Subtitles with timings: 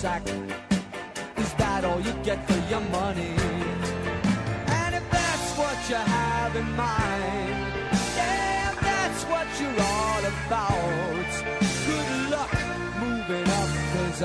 [0.00, 0.26] sack.
[1.36, 3.36] Is that all you get for your money?
[4.80, 7.66] And if that's what you have in mind,
[8.16, 11.28] yeah, that's what you're all about.
[11.86, 12.50] Good luck
[12.98, 14.22] moving up, cause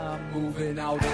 [0.00, 1.04] I'm moving out.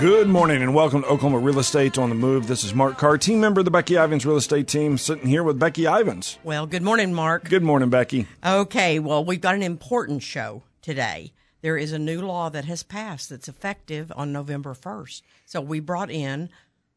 [0.00, 2.46] Good morning and welcome to Oklahoma Real Estate on the Move.
[2.46, 5.42] This is Mark Carr, team member of the Becky Ivans Real Estate Team, sitting here
[5.42, 6.38] with Becky Ivans.
[6.44, 7.48] Well, good morning, Mark.
[7.48, 8.26] Good morning, Becky.
[8.44, 11.32] Okay, well, we've got an important show today.
[11.62, 15.22] There is a new law that has passed that's effective on November 1st.
[15.46, 16.50] So we brought in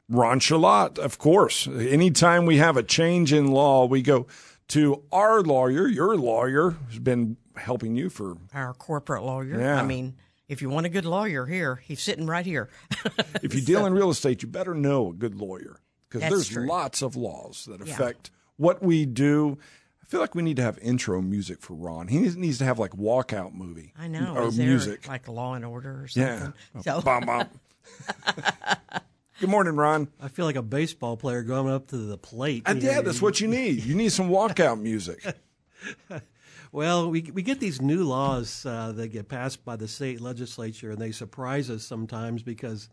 [0.10, 1.68] Ron Schaulat, of course.
[1.68, 4.28] Anytime we have a change in law, we go
[4.70, 8.38] to our lawyer, your lawyer, who's been helping you for.
[8.54, 9.60] our corporate lawyer.
[9.60, 9.80] Yeah.
[9.80, 10.16] I mean,
[10.48, 12.70] if you want a good lawyer here, he's sitting right here.
[13.44, 15.80] If you deal in real estate, you better know a good lawyer
[16.10, 16.68] because there's true.
[16.68, 17.94] lots of laws that Yeah.
[17.94, 19.58] affect what we do.
[20.06, 22.10] I feel like we need to have intro music for Ron.
[22.10, 23.92] He needs- needs to have like walkout movie.
[23.98, 24.36] I know.
[24.36, 25.08] Or is there music.
[25.08, 26.40] like Law and Order or yeah.
[26.40, 26.84] something?
[26.84, 27.50] So Bum, bum.
[29.40, 30.08] Good morning, Ron.
[30.22, 32.64] I feel like a baseball player going up to the plate.
[32.68, 33.84] And yeah, that's what you need.
[33.84, 35.26] You need some walkout music.
[36.72, 40.92] Well, we we get these new laws uh, that get passed by the state legislature,
[40.92, 42.90] and they surprise us sometimes because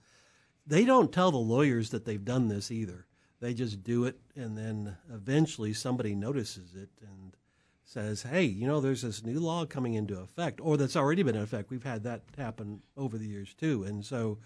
[0.68, 3.06] they don't tell the lawyers that they've done this either.
[3.42, 7.36] They just do it, and then eventually somebody notices it and
[7.82, 11.34] says, "Hey, you know, there's this new law coming into effect, or that's already been
[11.34, 14.38] in effect." We've had that happen over the years too, and so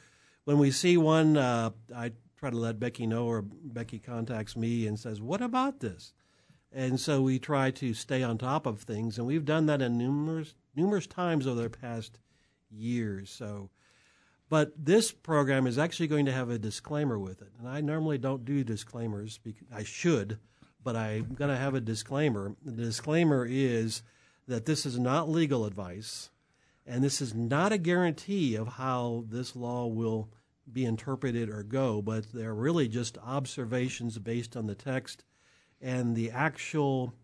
[0.45, 4.87] when we see one, uh, I try to let Becky know, or Becky contacts me
[4.87, 6.15] and says, "What about this?"
[6.73, 9.99] And so we try to stay on top of things, and we've done that in
[9.99, 12.19] numerous numerous times over the past
[12.71, 13.29] years.
[13.29, 13.69] So,
[14.49, 18.19] but this program is actually going to have a disclaimer with it, and I normally
[18.19, 19.41] don't do disclaimers.
[19.75, 20.39] I should,
[20.83, 22.55] but I'm going to have a disclaimer.
[22.65, 24.03] The disclaimer is
[24.47, 26.31] that this is not legal advice,
[26.87, 30.29] and this is not a guarantee of how this law will
[30.73, 35.25] be interpreted or go, but they're really just observations based on the text
[35.81, 37.15] and the actual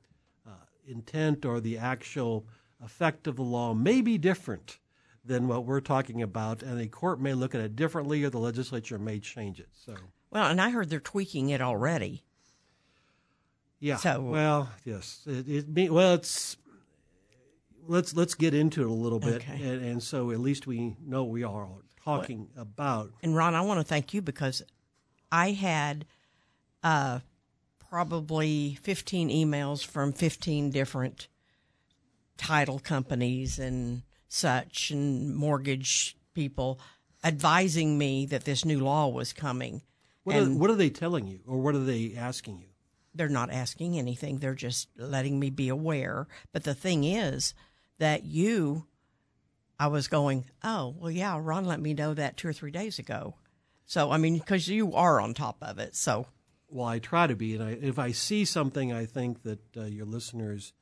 [0.47, 0.51] uh,
[0.87, 2.47] intent or the actual
[2.83, 4.79] effect of the law may be different
[5.25, 8.39] than what we're talking about, and the court may look at it differently, or the
[8.39, 9.69] legislature may change it.
[9.73, 9.95] So,
[10.31, 12.23] well, and I heard they're tweaking it already.
[13.79, 13.97] yeah.
[13.97, 16.57] So- well, yes, it, it well, it's
[17.87, 19.63] let's let's get into it a little bit, Okay.
[19.63, 21.69] and, and so at least we know we are
[22.05, 23.13] talking about.
[23.23, 24.63] And Ron, I want to thank you because
[25.31, 26.05] I had
[26.83, 27.21] uh,
[27.89, 31.29] probably 15 emails from 15 different
[32.37, 36.81] title companies and such and mortgage people
[37.25, 39.83] advising me that this new law was coming.
[40.25, 42.67] What are, what are they telling you, or what are they asking you?
[43.15, 44.39] they're not asking anything.
[44.39, 46.27] They're just letting me be aware.
[46.53, 47.55] But the thing is
[47.99, 48.87] that you,
[49.79, 52.99] I was going, oh, well, yeah, Ron let me know that two or three days
[52.99, 53.35] ago.
[53.85, 55.95] So, I mean, because you are on top of it.
[55.95, 56.27] So,
[56.69, 59.85] Well, I try to be, and I, if I see something I think that uh,
[59.85, 60.73] your listeners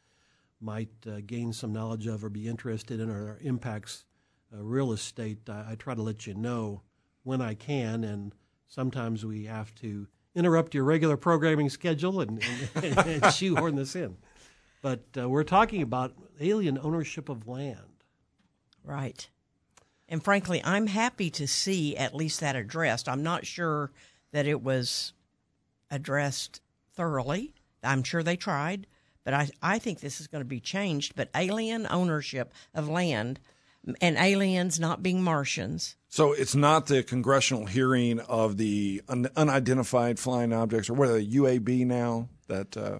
[0.60, 4.04] might uh, gain some knowledge of or be interested in or impacts
[4.52, 6.82] uh, real estate, I, I try to let you know
[7.22, 8.34] when I can, and
[8.66, 12.42] sometimes we have to interrupt your regular programming schedule and,
[12.74, 14.16] and, and shoehorn this in.
[14.82, 18.04] But uh, we're talking about alien ownership of land.
[18.84, 19.28] right.
[20.08, 23.08] And frankly, I'm happy to see at least that addressed.
[23.08, 23.92] I'm not sure
[24.32, 25.12] that it was
[25.88, 26.60] addressed
[26.94, 27.54] thoroughly.
[27.84, 28.88] I'm sure they tried,
[29.24, 31.14] but I, I think this is going to be changed.
[31.16, 33.40] But alien ownership of land
[34.00, 35.96] and aliens not being Martians.
[36.08, 41.12] So it's not the congressional hearing of the un- unidentified flying objects, or what are
[41.14, 42.28] they, UAP now?
[42.48, 42.98] That uh,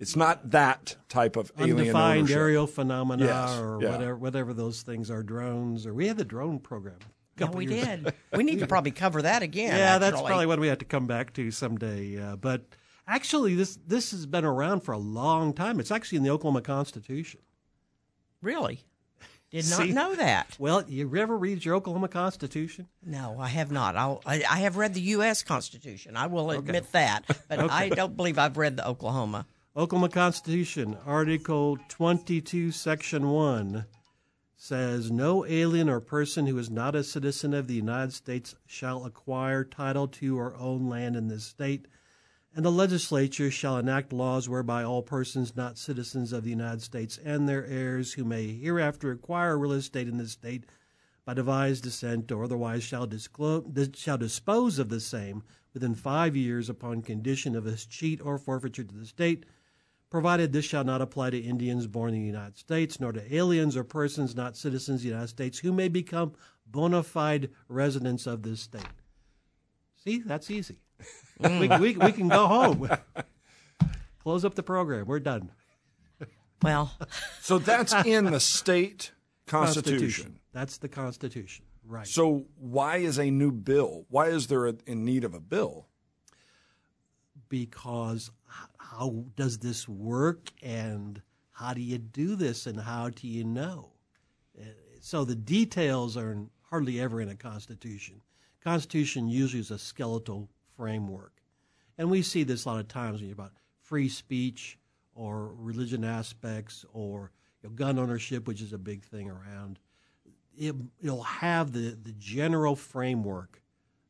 [0.00, 2.36] it's not that type of alien Undefined ownership.
[2.36, 3.90] aerial phenomena Yes, or yeah.
[3.92, 6.96] whatever, whatever those things are, drones, or we had the drone program.
[7.38, 8.14] a Yeah, we years did.
[8.34, 9.76] We need to probably cover that again.
[9.76, 12.20] Yeah, that's probably what we have to come back to someday.
[12.20, 12.62] Uh, but
[13.06, 15.80] actually, this this has been around for a long time.
[15.80, 17.40] It's actually in the Oklahoma Constitution.
[18.40, 18.80] really.
[19.50, 19.92] Did not See?
[19.92, 20.56] know that.
[20.58, 22.88] Well, you ever read your Oklahoma Constitution?
[23.04, 23.96] No, I have not.
[23.96, 25.42] I'll, I, I have read the U.S.
[25.42, 26.16] Constitution.
[26.16, 29.44] I will admit that, but I don't believe I've read the Oklahoma.
[29.76, 33.84] Oklahoma Constitution, Article 22, Section 1
[34.56, 39.04] says no alien or person who is not a citizen of the United States shall
[39.04, 41.88] acquire title to or own land in this state,
[42.54, 47.18] and the legislature shall enact laws whereby all persons not citizens of the United States
[47.24, 50.64] and their heirs who may hereafter acquire real estate in this state
[51.24, 53.64] by devised descent or otherwise shall, disclose,
[53.94, 58.94] shall dispose of the same within five years upon condition of escheat or forfeiture to
[58.94, 59.46] the state
[60.12, 63.78] provided this shall not apply to Indians born in the United States, nor to aliens
[63.78, 66.34] or persons not citizens of the United States who may become
[66.66, 68.84] bona fide residents of this state.
[69.96, 70.80] See, that's easy.
[71.40, 72.88] we, we, we can go home.
[74.22, 75.06] Close up the program.
[75.06, 75.50] We're done.
[76.62, 76.92] Well,
[77.40, 79.12] So that's in the state
[79.46, 80.38] constitution.
[80.52, 82.06] That's the Constitution, right?
[82.06, 84.04] So why is a new bill?
[84.10, 85.88] Why is there a, in need of a bill?
[87.48, 88.30] because
[88.78, 93.92] how does this work and how do you do this and how do you know?
[94.58, 94.64] Uh,
[95.00, 98.22] So the details are hardly ever in a constitution.
[98.64, 101.32] Constitution usually is a skeletal framework.
[101.98, 104.78] And we see this a lot of times when you're about free speech
[105.14, 107.30] or religion aspects or
[107.62, 109.78] you know, gun ownership, which is a big thing around.
[110.56, 113.62] It, it'll have the, the general framework,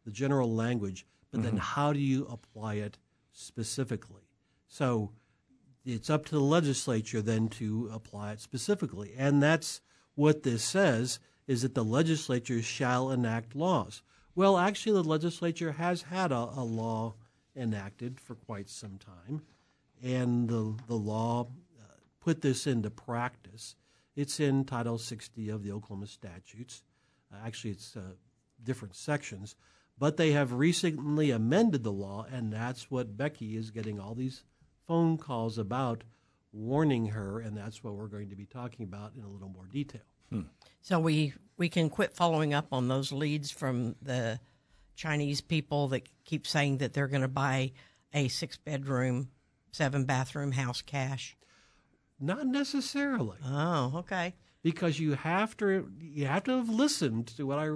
[0.04, 1.60] the general language, but then mm-hmm.
[1.60, 2.98] how do you apply it
[3.32, 4.28] specifically?
[4.68, 5.12] So
[5.84, 9.12] it's up to the legislature then to apply it specifically.
[9.16, 9.80] And that's
[10.14, 14.02] what this says is that the legislature shall enact laws.
[14.34, 17.14] Well, actually, the legislature has had a, a law
[17.55, 19.43] enacted for quite some time,
[20.02, 21.49] and the, the law
[21.79, 21.84] uh,
[22.19, 23.76] put this into practice.
[24.17, 26.82] It's in Title 60 of the Oklahoma statutes.
[27.31, 28.14] Uh, actually, it's uh,
[28.62, 29.55] different sections,
[29.99, 34.44] but they have recently amended the law, and that's what Becky is getting all these
[34.87, 36.05] phone calls about,
[36.52, 39.67] warning her, and that's what we're going to be talking about in a little more
[39.67, 40.00] detail.
[40.81, 44.40] So we we can quit following up on those leads from the
[44.96, 47.73] Chinese people that keep saying that they're going to buy
[48.12, 49.29] a six bedroom,
[49.73, 51.37] seven bathroom house cash.
[52.20, 53.38] Not necessarily.
[53.44, 54.34] Oh, okay.
[54.62, 57.70] because you have to you have to have listened to what I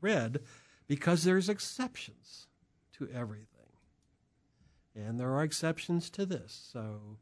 [0.00, 0.40] read
[0.86, 2.46] because there's exceptions
[2.94, 3.46] to everything.
[4.94, 6.70] And there are exceptions to this.
[6.72, 7.18] So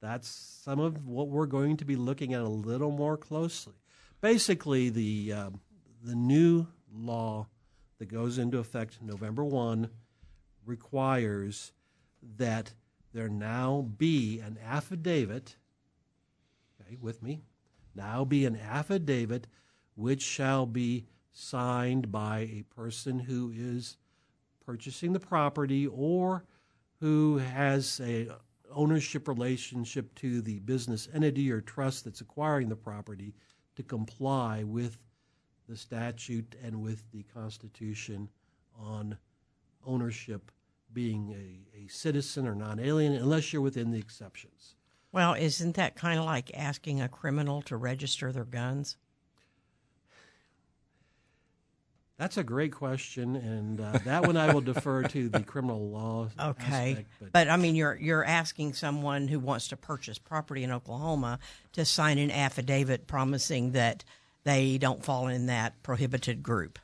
[0.00, 3.74] that's some of what we're going to be looking at a little more closely.
[4.20, 5.50] Basically, the uh,
[6.02, 7.46] the new law
[7.98, 9.88] that goes into effect November 1
[10.64, 11.72] requires
[12.36, 12.72] that
[13.12, 15.56] there now be an affidavit
[16.80, 17.42] okay, with me,
[17.94, 19.46] now be an affidavit
[19.94, 23.96] which shall be signed by a person who is
[24.64, 26.44] purchasing the property or
[27.00, 28.28] who has a
[28.72, 33.34] ownership relationship to the business entity or trust that's acquiring the property
[33.80, 34.98] to comply with
[35.66, 38.28] the statute and with the constitution
[38.78, 39.16] on
[39.86, 40.50] ownership
[40.92, 44.74] being a, a citizen or non-alien unless you're within the exceptions
[45.12, 48.98] Well, isn't that kind of like asking a criminal to register their guns?
[52.20, 56.28] That's a great question, and uh, that one I will defer to the criminal law.
[56.38, 60.62] Okay, aspect, but, but I mean, you're you're asking someone who wants to purchase property
[60.62, 61.38] in Oklahoma
[61.72, 64.04] to sign an affidavit promising that
[64.44, 66.78] they don't fall in that prohibited group.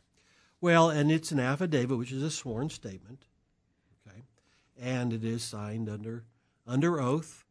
[0.62, 3.26] well, and it's an affidavit, which is a sworn statement,
[4.08, 4.22] okay,
[4.80, 6.24] and it is signed under
[6.66, 7.44] under oath,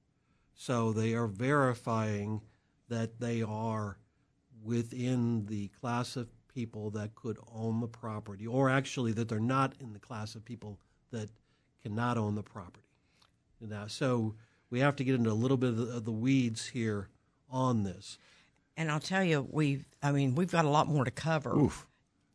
[0.55, 2.41] so they are verifying
[2.89, 3.99] that they are
[4.63, 9.73] within the class of people that could own the property, or actually that they're not
[9.81, 10.79] in the class of people
[11.11, 11.29] that
[11.83, 12.87] cannot own the property.
[13.59, 14.35] Now, so
[14.69, 17.09] we have to get into a little bit of the, weeds here
[17.49, 18.17] on this.
[18.77, 21.55] And I'll tell you, we I mean, we've got a lot more to cover.
[21.55, 21.85] Oof.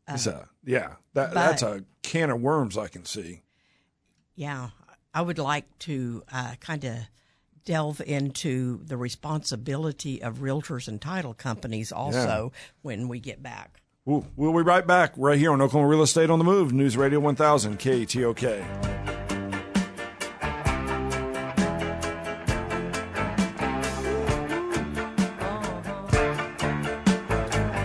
[0.09, 3.43] It's a, yeah, that, that's a can of worms I can see.
[4.35, 4.71] Yeah,
[5.15, 6.97] I would like to uh, kind of
[7.65, 13.81] delve into the responsibility of realtors and title companies also when we get back.
[14.11, 17.21] We'll be right back right here on Oklahoma Real Estate on the Move, News Radio
[17.21, 18.91] 1000, KTOK.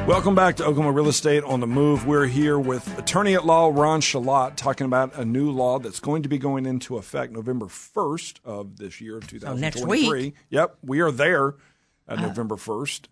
[0.07, 2.07] Welcome back to Oklahoma Real Estate on the Move.
[2.07, 6.23] We're here with attorney at law Ron Schaulat talking about a new law that's going
[6.23, 9.61] to be going into effect November 1st of this year of 2023.
[9.61, 10.33] next week.
[10.33, 10.39] Uh.
[10.49, 11.53] Yep, we are there
[12.07, 13.09] at November 1st.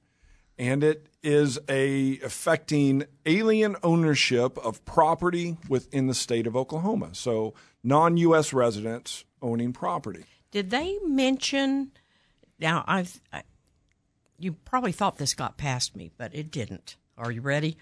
[0.58, 7.10] And it is a affecting alien ownership of property within the state of Oklahoma.
[7.14, 10.26] So non-US residents owning property.
[10.52, 11.92] Did they mention?
[12.60, 13.44] Now I've I,
[14.38, 16.98] you probably thought this got past me, but it didn't.
[17.18, 17.78] Are you ready?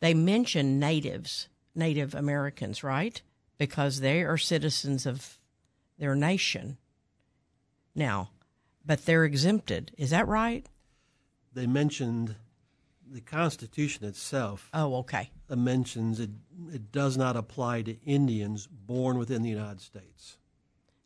[0.00, 3.20] They mention natives, Native Americans, right?
[3.58, 5.38] Because they are citizens of
[5.98, 6.78] their nation.
[7.94, 8.30] Now,
[8.84, 9.92] but they're exempted.
[9.98, 10.66] Is that right?
[11.52, 12.36] They mentioned
[13.10, 15.30] the Constitution itself Oh, okay.
[15.48, 16.30] mentions it,
[16.72, 20.38] it does not apply to Indians born within the United States.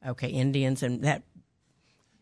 [0.07, 1.23] Okay, Indians and that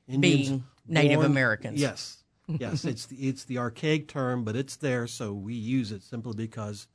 [0.07, 1.81] Indians, being Native born- Americans.
[1.81, 2.85] Yes, yes.
[2.85, 6.87] it's the, it's the archaic term, but it's there, so we use it simply because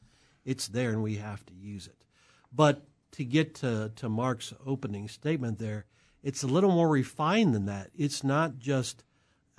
[0.46, 2.05] it's there and we have to use it.
[2.53, 5.86] But to get to to Mark's opening statement there,
[6.24, 7.89] it's a little more refined than that.
[7.98, 9.03] It's not just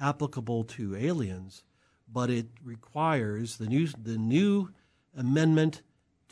[0.00, 1.64] applicable to aliens,
[2.10, 4.70] but it requires the new the new
[5.16, 5.82] amendment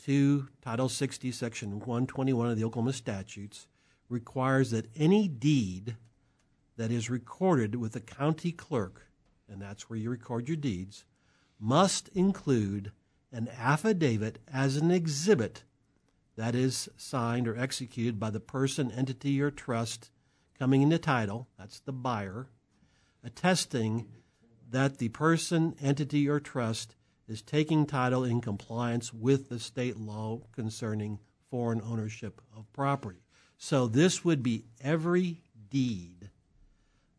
[0.05, 3.67] to Title 60, Section 121 of the Oklahoma statutes
[4.09, 5.97] requires that any deed
[6.77, 9.07] that is recorded with the county clerk,
[9.49, 11.05] and that's where you record your deeds,
[11.59, 12.91] must include
[13.31, 15.63] an affidavit as an exhibit
[16.35, 20.11] that is signed or executed by the person, entity, or trust
[20.57, 22.47] coming into title, that's the buyer,
[23.23, 24.07] attesting
[24.69, 26.95] that the person, entity, or trust
[27.27, 31.19] is taking title in compliance with the state law concerning
[31.49, 33.19] foreign ownership of property.
[33.57, 36.29] So this would be every deed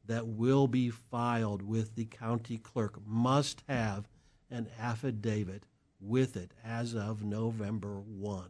[0.07, 4.09] that will be filed with the county clerk must have
[4.50, 5.64] an affidavit
[6.00, 8.45] with it as of November 1.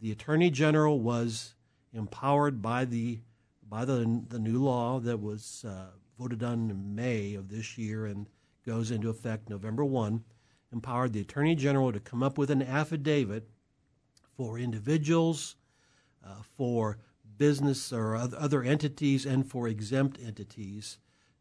[0.00, 1.54] The attorney general was
[1.92, 3.20] empowered by the
[3.68, 8.04] by the the new law that was uh, voted on in May of this year
[8.04, 8.26] and
[8.66, 10.22] goes into effect November 1
[10.70, 13.48] empowered the attorney general to come up with an affidavit
[14.36, 15.56] for individuals
[16.22, 16.98] uh, for
[17.38, 20.98] business or other entities and for exempt entities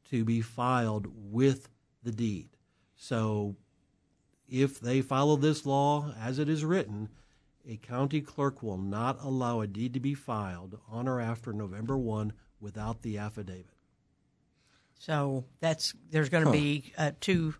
[0.09, 1.67] to be filed with
[2.01, 2.48] the deed.
[2.95, 3.57] So
[4.48, 7.09] if they follow this law as it is written,
[7.67, 11.98] a county clerk will not allow a deed to be filed on or after November
[11.98, 12.31] 1
[12.62, 13.78] without the affidavit.
[15.00, 17.56] So that's there's going to be uh, two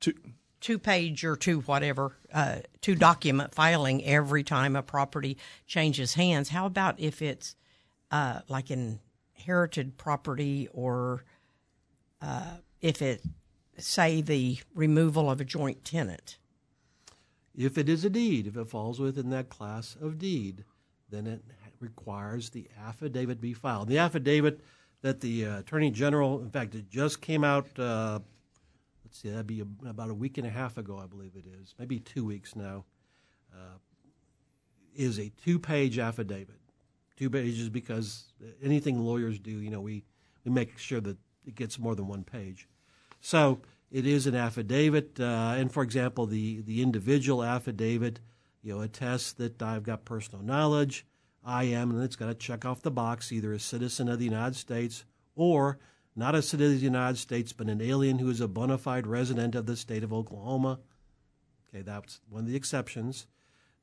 [0.00, 0.12] Two,
[0.60, 6.50] two page or two whatever uh, two document filing every time a property changes hands.
[6.50, 7.56] How about if it's
[8.10, 9.00] uh, like an
[9.34, 11.24] inherited property or
[12.20, 13.22] uh, if it
[13.78, 16.36] say the removal of a joint tenant?
[17.56, 20.64] If it is a deed, if it falls within that class of deed,
[21.08, 21.42] then it
[21.80, 23.88] requires the affidavit be filed.
[23.88, 24.60] The affidavit
[25.04, 28.20] that the uh, Attorney General, in fact, it just came out, uh,
[29.04, 31.44] let's see, that'd be a, about a week and a half ago, I believe it
[31.60, 32.86] is, maybe two weeks now,
[33.52, 33.76] uh,
[34.96, 36.58] is a two page affidavit.
[37.18, 38.32] Two pages because
[38.62, 40.04] anything lawyers do, you know, we,
[40.42, 42.66] we make sure that it gets more than one page.
[43.20, 48.20] So it is an affidavit, uh, and for example, the the individual affidavit,
[48.62, 51.04] you know, attests that I've got personal knowledge.
[51.44, 54.24] I am, and it's got to check off the box, either a citizen of the
[54.24, 55.04] United States
[55.36, 55.78] or
[56.16, 59.06] not a citizen of the United States, but an alien who is a bona fide
[59.06, 60.78] resident of the state of Oklahoma.
[61.68, 63.26] Okay, that's one of the exceptions.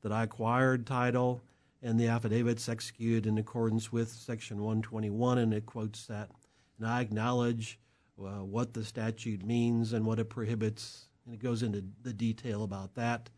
[0.00, 1.44] That I acquired title,
[1.82, 6.30] and the affidavit's executed in accordance with Section 121, and it quotes that.
[6.78, 7.78] And I acknowledge
[8.18, 12.64] uh, what the statute means and what it prohibits, and it goes into the detail
[12.64, 13.30] about that.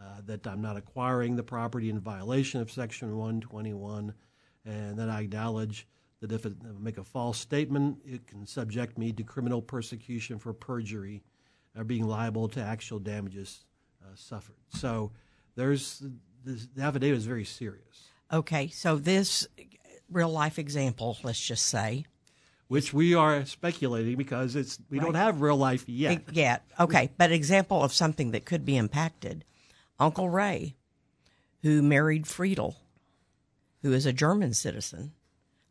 [0.00, 4.12] Uh, that I'm not acquiring the property in violation of Section 121,
[4.64, 5.86] and that I acknowledge
[6.20, 10.52] that if I make a false statement, it can subject me to criminal persecution for
[10.52, 11.22] perjury
[11.76, 13.64] or being liable to actual damages
[14.02, 14.56] uh, suffered.
[14.68, 15.12] So
[15.54, 16.02] there's
[16.44, 19.46] this, the affidavit is very serious, Okay, so this
[20.10, 22.04] real life example, let's just say,
[22.68, 26.22] which we are speculating because it's we don't have real life yet.
[26.32, 26.58] Yeah.
[26.80, 27.10] Okay.
[27.16, 29.44] But example of something that could be impacted.
[30.04, 30.76] Uncle Ray,
[31.62, 32.76] who married Friedel,
[33.80, 35.12] who is a German citizen.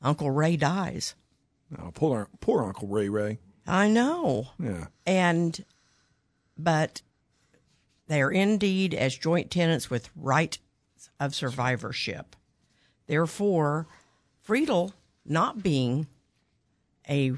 [0.01, 1.13] Uncle Ray dies.
[1.77, 3.37] oh, poor, poor Uncle Ray Ray.
[3.67, 4.47] I know.
[4.57, 4.87] Yeah.
[5.05, 5.63] And,
[6.57, 7.03] but
[8.07, 10.57] they are indeed as joint tenants with right
[11.19, 12.35] of survivorship.
[13.05, 13.85] Therefore,
[14.41, 14.95] Friedel,
[15.27, 16.07] not being
[17.07, 17.33] a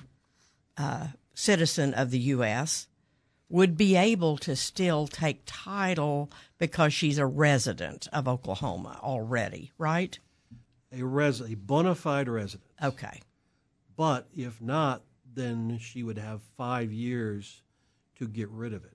[0.78, 2.88] uh, citizen of the U.S.,
[3.50, 10.18] would be able to still take title because she's a resident of Oklahoma already, right?
[10.92, 12.70] A res a bona fide resident.
[12.82, 13.22] Okay.
[13.96, 17.62] But if not, then she would have five years
[18.16, 18.92] to get rid of it.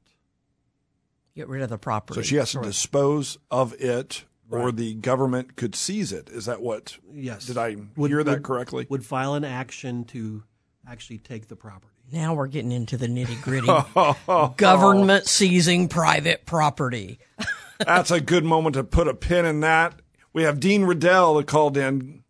[1.36, 2.18] Get rid of the property.
[2.20, 6.28] So she has to dispose of it, or the government could seize it.
[6.28, 6.96] Is that what?
[7.12, 7.46] Yes.
[7.46, 8.86] Did I Would- hear that would- correctly?
[8.90, 10.42] Would file an action to
[10.86, 11.94] actually take the property.
[12.12, 13.66] Now we're getting into the nitty gritty.
[13.70, 14.54] Oh, oh, oh.
[14.56, 17.18] Government seizing private property.
[17.78, 19.94] That's a good moment to put a pin in that.
[20.32, 22.22] We have Dean Riddell that called in.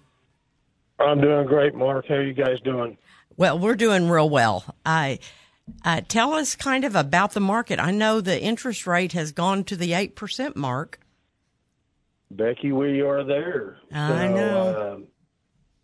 [0.99, 2.05] I'm doing great, Mark.
[2.07, 2.97] How are you guys doing?
[3.35, 4.63] Well, we're doing real well.
[4.85, 5.19] I
[5.85, 7.79] Uh, tell us kind of about the market.
[7.79, 10.99] I know the interest rate has gone to the 8% mark.
[12.31, 13.77] Becky, we are there.
[13.91, 14.95] I know.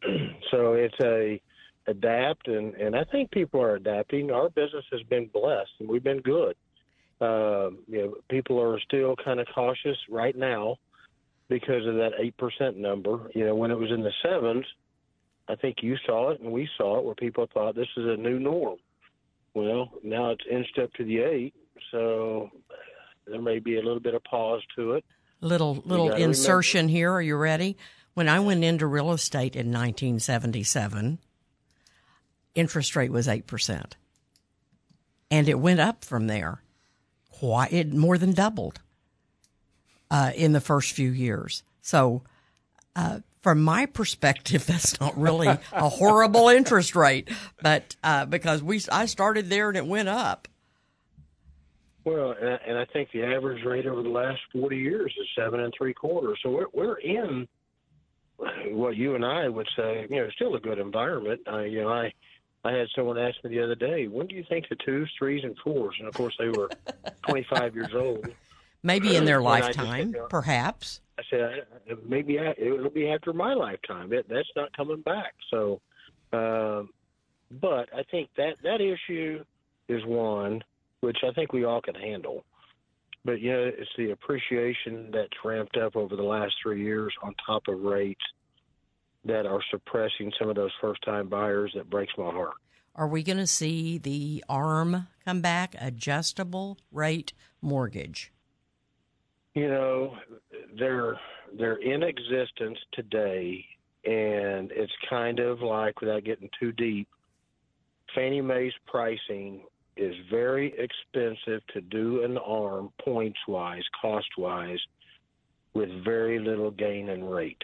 [0.04, 1.42] Um, so it's a
[1.88, 4.32] adapt, and and I think people are adapting.
[4.32, 6.56] Our business has been blessed, and we've been good.
[7.22, 10.78] Um, you know, people are still kind of cautious right now
[11.50, 13.30] because of that eight percent number.
[13.36, 14.66] You know, when it was in the sevens,
[15.48, 18.18] I think you saw it and we saw it, where people thought this is a
[18.18, 18.78] new norm.
[19.54, 21.54] Well, now it's inched up to the eight,
[21.92, 22.50] so
[23.28, 25.06] there may be a little bit of pause to it.
[25.42, 27.12] Little little insertion here.
[27.12, 27.78] Are you ready?
[28.14, 31.20] When I went into real estate in 1977,
[32.56, 33.94] interest rate was 8%.
[35.32, 36.62] And it went up from there.
[37.32, 38.82] Quite, it more than doubled
[40.12, 41.64] uh, in the first few years.
[41.82, 42.24] So,
[42.96, 47.30] uh, from my perspective, that's not really a horrible interest rate,
[47.62, 50.48] but uh, because we I started there and it went up.
[52.06, 55.28] Well, and I, and I think the average rate over the last 40 years is
[55.38, 56.40] seven and three quarters.
[56.42, 57.48] So we're, we're in
[58.72, 61.42] what you and I would say, you know, still a good environment.
[61.46, 62.12] I, you know, I,
[62.64, 65.44] I had someone ask me the other day, when do you think the twos, threes,
[65.44, 65.96] and fours?
[66.00, 66.70] And of course, they were
[67.28, 68.28] 25 years old.
[68.82, 71.02] Maybe in their And I just lifetime, said, uh, perhaps.
[71.18, 71.42] I said,
[71.92, 74.14] uh, maybe I, it'll be after my lifetime.
[74.14, 75.34] It, that's not coming back.
[75.52, 75.82] So,
[76.32, 76.90] um,
[77.52, 79.44] but I think that that issue
[79.88, 80.64] is one
[81.02, 82.44] which I think we all can handle.
[83.26, 87.36] But you know, it's the appreciation that's ramped up over the last three years on
[87.46, 88.22] top of rates
[89.26, 91.74] that are suppressing some of those first-time buyers.
[91.76, 92.54] That breaks my heart.
[92.96, 98.32] Are we going to see the ARM come back, adjustable rate mortgage?
[99.56, 100.16] You know,
[100.78, 101.20] they're
[101.58, 103.66] they're in existence today,
[104.06, 107.08] and it's kind of like without getting too deep.
[108.16, 109.62] Fannie Mae's pricing
[109.98, 114.80] is very expensive to do an arm points wise, cost wise,
[115.74, 117.62] with very little gain in rate.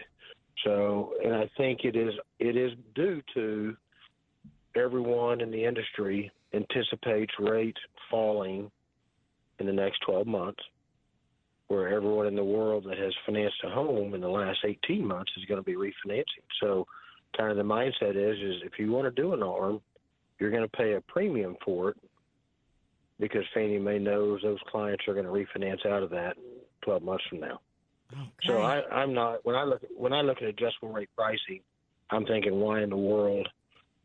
[0.64, 3.76] So, and I think it is it is due to
[4.74, 8.70] everyone in the industry anticipates rates falling
[9.58, 10.62] in the next 12 months,
[11.68, 15.32] where everyone in the world that has financed a home in the last 18 months
[15.36, 16.44] is going to be refinancing.
[16.60, 16.86] So,
[17.36, 19.80] kind of the mindset is is if you want to do an arm,
[20.38, 21.96] you're going to pay a premium for it
[23.18, 26.36] because Fannie Mae knows those clients are going to refinance out of that
[26.82, 27.60] 12 months from now.
[28.44, 31.60] So I, I'm not when I look at, when I look at adjustable rate pricing,
[32.10, 33.48] I'm thinking why in the world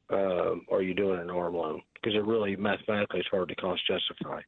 [0.09, 1.81] um, are you doing an arm loan?
[1.93, 4.41] Because it really mathematically is hard to cost justify.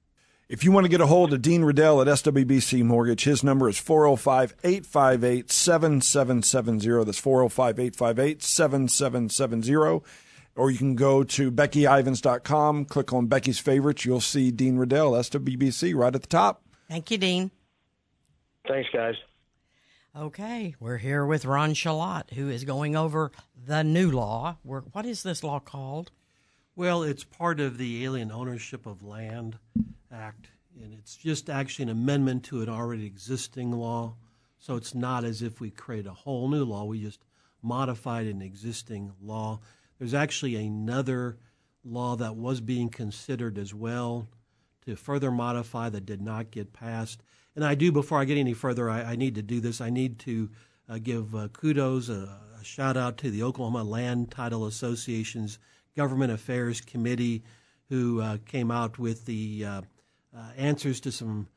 [0.50, 3.70] If you want to get a hold of Dean Riddell at SWBC Mortgage, his number
[3.70, 7.06] is 405 858 7770.
[7.06, 10.04] That's 405 858 7770.
[10.56, 14.04] Or you can go to BeckyIvans.com, click on Becky's favorites.
[14.06, 16.62] You'll see Dean Riddell, SWBC, right at the top.
[16.90, 17.50] Thank you, Dean.
[18.68, 19.16] Thanks, guys.
[20.16, 23.32] Okay, we're here with Ron Schaulat, who is going over
[23.66, 24.58] the new law.
[24.64, 26.12] We're, what is this law called?
[26.76, 29.58] Well, it's part of the Alien Ownership of Land
[30.14, 30.50] Act,
[30.82, 34.16] and it's just actually an amendment to an already existing law.
[34.60, 37.20] So it's not as if we create a whole new law, we just
[37.62, 39.60] modified an existing law.
[39.98, 41.38] There's actually another
[41.84, 44.28] law that was being considered as well
[44.86, 47.24] to further modify that did not get passed.
[47.56, 49.82] And I do, before I get any further, I, I need to do this.
[49.82, 50.50] I need to
[50.90, 52.28] uh, give uh, kudos, uh,
[52.60, 55.60] a shout out to the Oklahoma Land Title Association's
[55.96, 57.44] Government Affairs Committee,
[57.90, 59.66] who uh, came out with the
[60.36, 61.48] uh, answers to some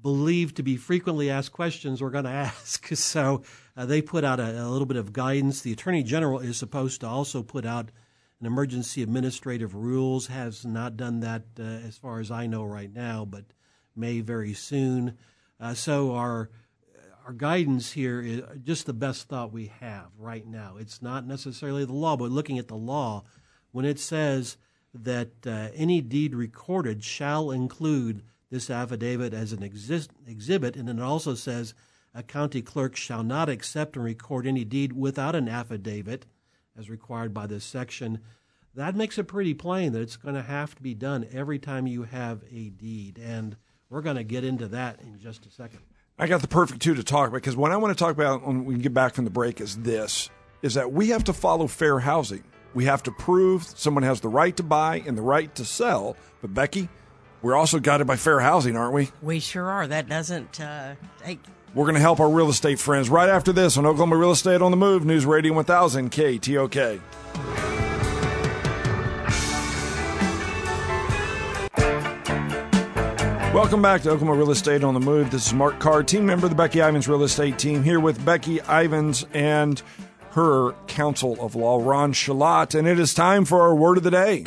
[0.00, 2.86] believed to be frequently asked questions we're going to ask.
[2.94, 3.42] So
[3.76, 5.60] uh, they put out a, a little bit of guidance.
[5.60, 7.90] The Attorney General is supposed to also put out
[8.40, 12.92] an emergency administrative rules, has not done that uh, as far as I know right
[12.92, 13.44] now, but
[13.96, 15.18] may very soon.
[15.60, 16.50] Uh, so our
[17.26, 20.76] our guidance here is just the best thought we have right now.
[20.78, 23.24] It's not necessarily the law, but looking at the law,
[23.70, 24.56] when it says
[24.94, 31.00] that uh, any deed recorded shall include this affidavit as an exist- exhibit, and it
[31.00, 31.74] also says
[32.14, 36.26] a county clerk shall not accept and record any deed without an affidavit,
[36.76, 38.20] as required by this section.
[38.74, 41.86] That makes it pretty plain that it's going to have to be done every time
[41.86, 43.56] you have a deed, and
[43.90, 45.80] we're going to get into that in just a second.
[46.18, 48.46] I got the perfect two to talk about because what I want to talk about
[48.46, 50.30] when we get back from the break is this
[50.62, 52.42] is that we have to follow fair housing.
[52.74, 56.16] We have to prove someone has the right to buy and the right to sell.
[56.40, 56.88] But Becky,
[57.42, 59.10] we're also guided by fair housing, aren't we?
[59.22, 59.86] We sure are.
[59.86, 61.40] That doesn't uh, take.
[61.74, 64.62] We're going to help our real estate friends right after this on Oklahoma Real Estate
[64.62, 67.00] on the Move, News Radio 1000 KTOK.
[73.54, 75.30] Welcome back to Oklahoma Real Estate on the Move.
[75.30, 78.24] This is Mark Carr, team member of the Becky Ivans Real Estate team, here with
[78.24, 79.82] Becky Ivans and
[80.38, 82.78] her counsel of law, Ron Schaulat.
[82.78, 84.44] And it is time for our word of the day.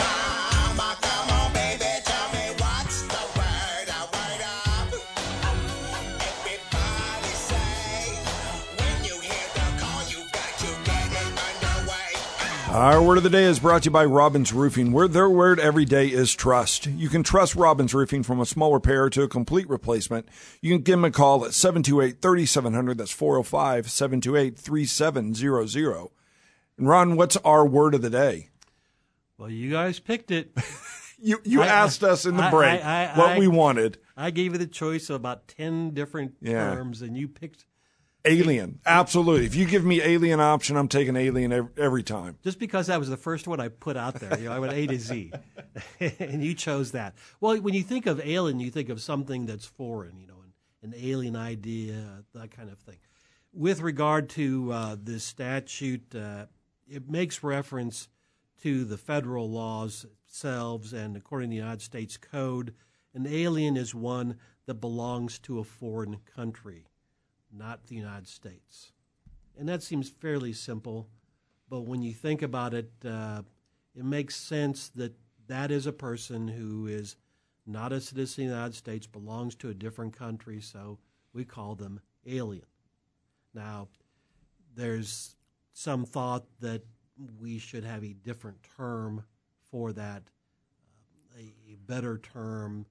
[12.72, 15.60] Our word of the day is brought to you by Robbins Roofing, where their word
[15.60, 16.86] every day is trust.
[16.88, 20.30] You can trust Robbins Roofing from a small repair to a complete replacement.
[20.62, 22.98] You can give them a call at 728 3700.
[22.98, 26.08] That's 405 728 3700.
[26.78, 28.50] And Ron, what's our word of the day?
[29.38, 30.52] Well, you guys picked it.
[31.24, 34.00] You, you I- asked us in the I- break I- what we wanted.
[34.18, 36.74] I gave you the choice of about 10 different Yeah.
[36.74, 37.66] terms, and you picked
[38.26, 38.80] Alien.
[38.86, 39.46] Absolutely.
[39.46, 42.38] If you give me alien option, I'm taking alien every, time.
[42.44, 44.38] just because that was the first one I put out there.
[44.40, 45.32] You know, I went A to Z,
[46.20, 47.16] and you chose that.
[47.40, 50.20] Well, when you think of alien, you think of something that's foreign.
[50.20, 52.98] You know, an, an alien idea, that kind of thing.
[53.54, 56.46] With regard to uh, this statute, uh,
[56.88, 58.08] it makes reference
[58.62, 62.74] to the federal laws themselves, and according to the United States Code,
[63.14, 66.86] an alien is one that belongs to a foreign country,
[67.54, 68.92] not the United States.
[69.58, 71.08] And that seems fairly simple.
[71.70, 73.44] But when you think about it, uh,
[73.96, 75.14] it makes sense that
[75.48, 77.16] that is a person who is
[77.66, 80.98] not a citizen of the United States, belongs to a different country, so
[81.34, 82.66] we call them alien.
[83.54, 83.88] Now,
[84.76, 85.36] there's
[85.74, 86.84] some thought that
[87.40, 89.24] we should have a different term
[89.70, 90.24] for that,
[91.38, 92.86] a better term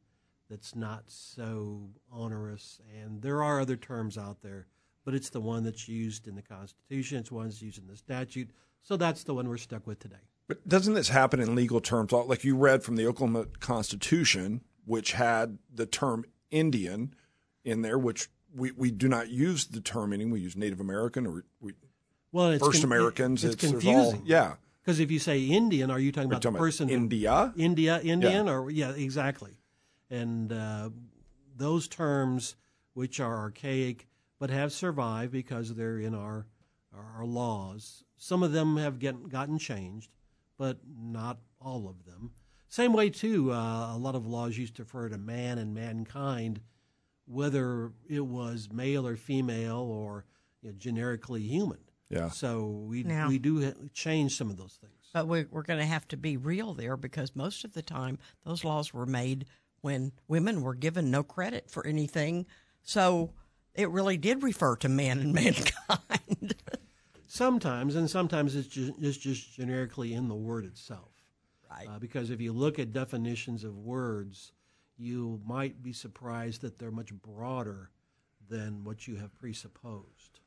[0.50, 2.80] that's not so onerous.
[3.02, 4.66] And there are other terms out there,
[5.04, 7.96] but it's the one that's used in the Constitution, it's one that's used in the
[7.96, 8.50] statute.
[8.82, 10.16] So that's the one we're stuck with today.
[10.48, 12.10] But doesn't this happen in legal terms?
[12.12, 17.14] Like you read from the Oklahoma Constitution, which had the term Indian
[17.64, 20.30] in there, which we, we do not use the term Indian.
[20.30, 21.74] We use Native American or we,
[22.32, 23.44] Well, it's First con- Americans.
[23.44, 24.20] It's, there's confusing.
[24.20, 24.54] all- yeah.
[24.82, 27.52] Because if you say Indian, are you talking about talking the person who- India.
[27.56, 29.52] India, Indian, or yeah, exactly.
[30.10, 30.90] And uh,
[31.56, 32.56] those terms,
[32.94, 34.06] which are archaic
[34.38, 36.46] but have survived because they're in our
[36.92, 38.02] our laws.
[38.16, 40.10] Some of them have get, gotten changed,
[40.58, 42.32] but not all of them.
[42.68, 46.60] Same way too, uh, a lot of laws used to refer to man and mankind,
[47.26, 50.24] whether it was male or female or
[50.62, 51.78] you know, generically human.
[52.08, 52.30] Yeah.
[52.30, 54.94] So we Now- we do ha- change some of those things.
[55.12, 58.18] But we, we're going to have to be real there because most of the time
[58.44, 59.46] those laws were made
[59.80, 62.46] when women were given no credit for anything.
[62.82, 63.32] So
[63.74, 66.54] it really did refer to man and mankind.
[67.26, 71.10] Sometimes, and sometimes it's just, it's just generically in the word itself.
[71.70, 71.88] Right.
[71.88, 74.52] Uh, because if you look at definitions of words,
[74.96, 77.90] you might be surprised that they're much broader
[78.48, 80.40] than what you have presupposed.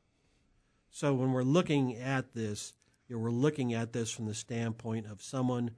[0.90, 2.74] So when we're looking at this,
[3.08, 5.72] you know, we're looking at this from the standpoint of someone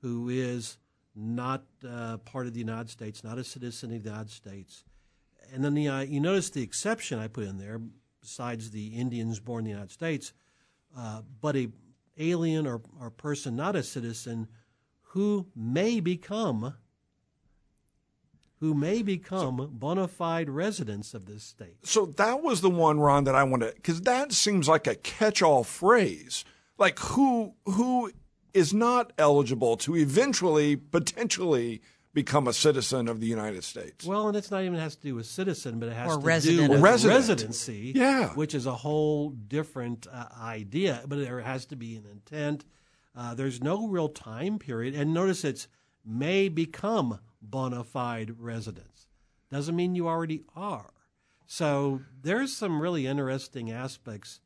[0.00, 0.78] who is
[1.14, 4.84] not uh, part of the United States, not a citizen of the United States.
[5.52, 7.80] And then the, uh, you notice the exception I put in there,
[8.20, 10.32] besides the Indians born in the United States,
[10.96, 11.68] uh, but a
[12.16, 14.48] alien or, or person not a citizen
[15.00, 16.74] who may become
[18.60, 21.76] who may become bona fide residents of this state.
[21.82, 25.64] So that was the one, Ron, that I wanted because that seems like a catch-all
[25.64, 26.44] phrase.
[26.78, 28.10] Like who who
[28.54, 31.82] is not eligible to eventually potentially
[32.14, 34.04] become a citizen of the United States?
[34.06, 36.24] Well, and it's not even has to do with citizen, but it has Or to
[36.24, 37.18] resident do with Resident.
[37.18, 38.28] residency, Yeah.
[38.34, 41.02] which is a whole different uh, idea.
[41.08, 42.64] But there has to be an intent.
[43.16, 45.66] Uh, there's no real time period, and notice it's
[46.04, 49.08] may become bona fide residents.
[49.50, 50.90] Doesn't mean you already are.
[51.46, 54.40] So there's some really interesting aspects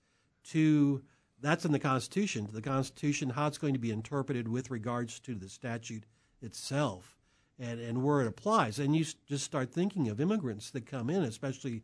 [0.51, 1.03] to
[1.41, 2.49] that's in the Constitution.
[2.53, 6.05] The Constitution, how it's going to be interpreted with regards to the statute
[6.43, 7.17] itself
[7.59, 8.79] and, and where it applies.
[8.79, 11.83] And you just start thinking of immigrants that come in, especially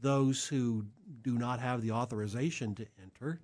[0.00, 0.86] those who
[1.22, 3.40] do not have the authorization to enter.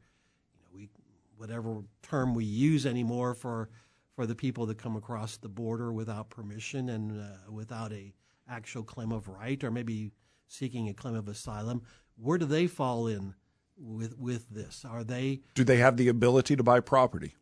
[0.54, 0.88] You know, we
[1.36, 3.68] whatever term we use anymore for
[4.14, 8.12] for the people that come across the border without permission and uh, without a
[8.48, 10.10] actual claim of right, or maybe
[10.48, 11.82] seeking a claim of asylum.
[12.16, 13.34] Where do they fall in
[13.76, 14.84] with with this?
[14.88, 17.34] Are they Do they have the ability to buy property?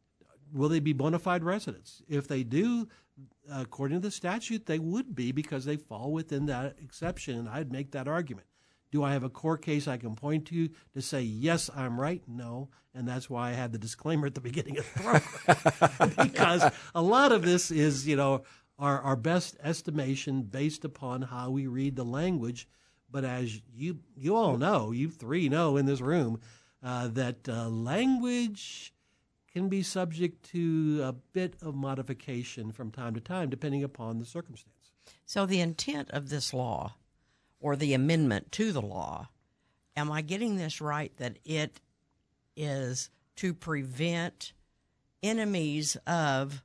[0.52, 2.02] will they be bona fide residents?
[2.08, 2.88] If they do,
[3.50, 7.72] according to the statute, they would be because they fall within that exception, and I'd
[7.72, 8.46] make that argument.
[8.90, 12.22] Do I have a court case I can point to to say, yes, I'm right?
[12.26, 12.70] No.
[12.92, 16.26] And that's why I had the disclaimer at the beginning of the program.
[16.32, 18.42] because a lot of this is, you know,
[18.80, 22.66] our, our best estimation based upon how we read the language.
[23.10, 26.40] But as you you all know, you three know in this room,
[26.82, 28.92] uh, that uh, language
[29.52, 34.24] can be subject to a bit of modification from time to time, depending upon the
[34.24, 34.92] circumstance.
[35.26, 36.94] So the intent of this law,
[37.58, 39.28] or the amendment to the law,
[39.96, 41.12] am I getting this right?
[41.16, 41.80] That it
[42.56, 44.52] is to prevent
[45.22, 46.62] enemies of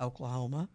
[0.00, 0.68] Oklahoma,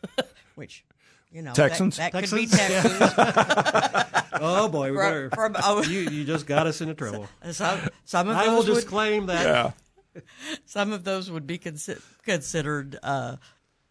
[0.54, 0.84] which
[1.32, 1.96] you know Texans?
[1.96, 2.98] that, that could be Texans?
[3.14, 4.04] Texans.
[4.44, 5.82] Oh boy, we From- better, from- oh.
[5.84, 7.28] you you just got us into trouble.
[7.52, 9.74] some, some of I will those would, disclaim that.
[10.14, 10.20] Yeah.
[10.64, 13.36] some of those would be consi- considered uh,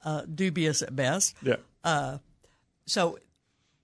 [0.04, 1.36] uh, dubious at best.
[1.42, 2.18] Yeah.
[2.86, 3.20] So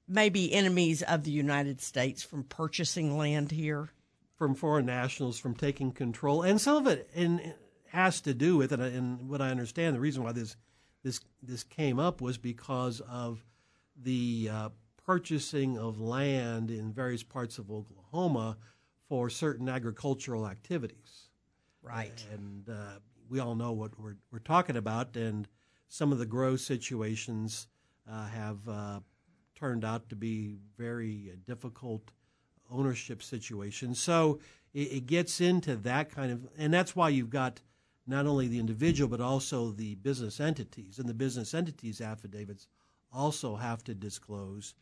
[0.10, 3.90] maybe enemies of the United States from purchasing land here.
[4.36, 7.54] from foreign nationals from taking control, and some of it and
[7.92, 8.80] has to do with it.
[8.80, 10.58] And what I understand, the reason why this
[11.04, 13.46] this this came up was because of
[13.96, 14.70] the uh,
[15.06, 18.58] purchasing of land in various parts of Oklahoma
[19.08, 21.30] for certain agricultural activities.
[21.82, 22.22] Right.
[22.34, 25.16] and uh, we all know what we're we're talking about.
[25.16, 25.48] And
[25.88, 27.68] some of the grow situations
[28.10, 29.00] uh, have uh,
[29.56, 32.12] turned out to be very uh, difficult
[32.70, 34.00] ownership situations.
[34.00, 34.40] So
[34.74, 37.62] it, it gets into that kind of, and that's why you've got
[38.08, 42.68] not only the individual but also the business entities, and the business entities affidavits
[43.12, 44.74] also have to disclose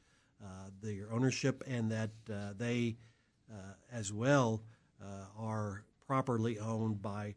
[0.44, 2.98] uh, their ownership and that uh, they
[3.52, 4.62] uh, as well
[5.38, 7.36] are properly owned by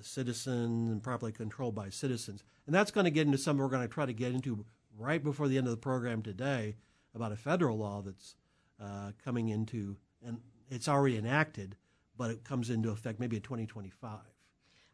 [0.00, 2.44] citizens and properly controlled by citizens.
[2.66, 4.64] And that's going to get into something we're going to try to get into
[4.96, 6.76] right before the end of the program today
[7.14, 8.36] about a federal law that's
[9.24, 10.38] coming into, and
[10.70, 11.76] it's already enacted,
[12.16, 14.20] but it comes into effect maybe in 2025.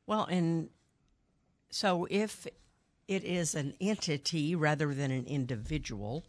[0.09, 0.71] Well, and
[1.69, 2.47] so if
[3.09, 6.25] it is an entity rather than an individual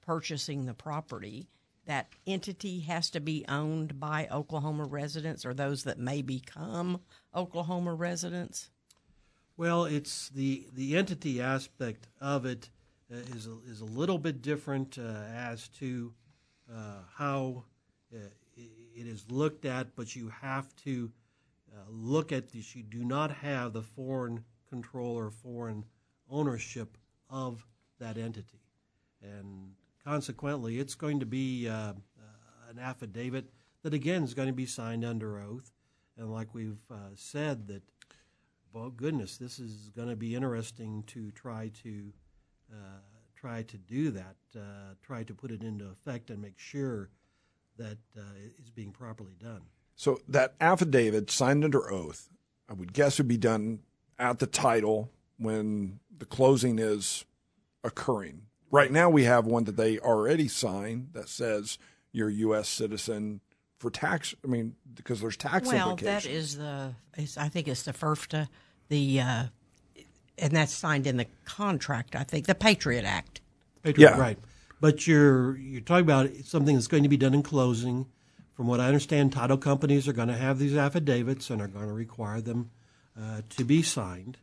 [0.00, 1.50] purchasing the property,
[1.84, 7.02] that entity has to be owned by Oklahoma residents or those that may become
[7.34, 8.70] Oklahoma residents.
[9.58, 12.70] Well, it's the the entity aspect of it
[13.12, 16.14] uh, is a, is a little bit different uh, as to
[16.74, 17.64] uh, how
[18.14, 18.20] uh,
[18.56, 21.12] it is looked at, but you have to
[21.88, 22.74] look at this.
[22.74, 25.84] You do not have the foreign control or foreign
[26.30, 26.96] ownership
[27.30, 27.66] of
[27.98, 28.62] that entity,
[29.22, 29.72] and
[30.04, 31.92] consequently, it's going to be uh, uh,
[32.70, 33.50] an affidavit
[33.82, 35.72] that again is going to be signed under oath,
[36.16, 37.82] and like we've uh, said that
[38.72, 42.12] well, goodness, this is going to be interesting to try to
[42.72, 43.00] uh,
[43.34, 47.10] try to do that, uh, try to put it into effect, and make sure
[47.78, 48.22] that uh,
[48.58, 49.62] it's being properly done.
[49.98, 52.30] So that affidavit signed under oath,
[52.70, 53.80] I would guess would be done
[54.16, 57.24] at the title when the closing is
[57.82, 58.42] occurring.
[58.70, 61.78] Right now, we have one that they already signed that says
[62.12, 62.68] you're a U.S.
[62.68, 63.40] citizen
[63.80, 64.36] for tax.
[64.44, 66.24] I mean, because there's tax well, implications.
[66.24, 66.94] that is the.
[67.16, 68.46] It's, I think it's the FIRPTA,
[68.90, 69.44] the, uh,
[70.38, 72.14] and that's signed in the contract.
[72.14, 73.40] I think the Patriot Act.
[73.82, 74.16] Patriot, Yeah.
[74.20, 74.38] right.
[74.80, 78.06] But you're you're talking about something that's going to be done in closing.
[78.58, 81.86] From what I understand, title companies are going to have these affidavits and are going
[81.86, 82.72] to require them
[83.16, 84.36] uh, to be signed.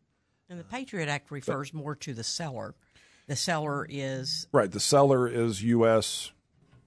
[0.49, 2.75] And the Patriot Act refers more to the seller.
[3.27, 4.71] The seller is right.
[4.71, 6.31] The seller is U.S.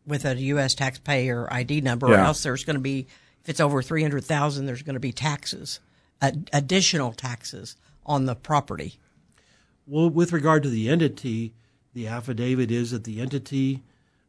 [0.07, 0.75] with a U.S.
[0.75, 3.07] taxpayer ID number, or else there's going to be,
[3.43, 5.81] if it's over three hundred thousand, there's going to be taxes,
[6.23, 8.95] ad- additional taxes on the property.
[9.87, 11.53] Well, with regard to the entity,
[11.93, 13.83] the affidavit is that the entity,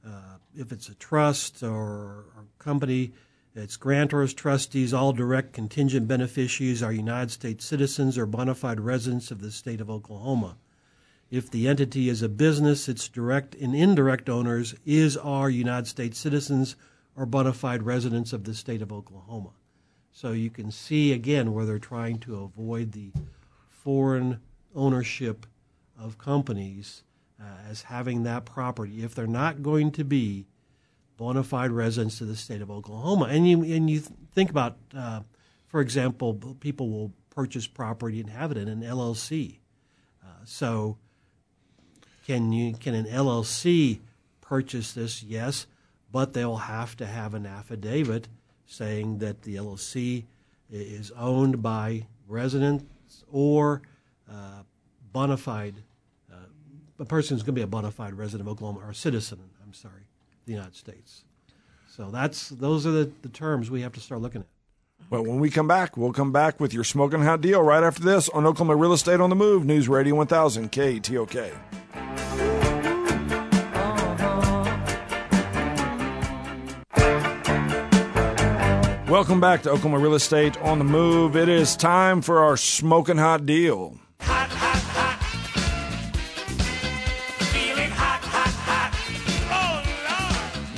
[0.05, 3.11] uh, if it's a trust or, or company,
[3.55, 9.31] its grantors, trustees, all direct contingent beneficiaries are United States citizens or bona fide residents
[9.31, 10.57] of the state of Oklahoma.
[11.31, 16.17] If the entity is a business, its direct and indirect owners is are United States
[16.17, 16.75] citizens
[17.15, 19.51] or bona fide residents of the state of Oklahoma.
[20.11, 23.11] So you can see again where they're trying to avoid the
[23.69, 24.39] foreign
[24.75, 25.45] ownership
[25.97, 27.03] of companies
[27.41, 30.45] uh, as having that property if they're not going to be
[31.17, 33.25] bona fide residents of the state of Oklahoma.
[33.25, 33.99] And you and you
[34.33, 35.21] think about, uh,
[35.67, 39.59] for example, people will purchase property and have it in an LLC.
[40.23, 40.97] Uh, so
[42.25, 43.99] can you can an LLC
[44.41, 45.23] purchase this?
[45.23, 45.67] Yes,
[46.11, 48.27] but they'll have to have an affidavit
[48.65, 50.25] saying that the LLC
[50.71, 52.85] is owned by residents
[53.31, 53.81] or
[54.31, 54.61] uh,
[55.11, 55.83] bona fide
[56.99, 59.39] a person who's going to be a bona fide resident of Oklahoma or a citizen,
[59.63, 60.03] I'm sorry,
[60.45, 61.23] the United States.
[61.87, 64.47] So that's those are the, the terms we have to start looking at.
[65.09, 68.03] Well, when we come back, we'll come back with your smoking hot deal right after
[68.03, 71.55] this on Oklahoma Real Estate on the Move, News Radio 1000, KTOK.
[79.09, 81.35] Welcome back to Oklahoma Real Estate on the Move.
[81.35, 83.97] It is time for our smoking hot deal.